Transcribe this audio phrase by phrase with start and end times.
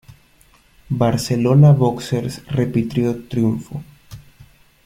[0.89, 3.83] Barcelona Boxers repitió triunfo.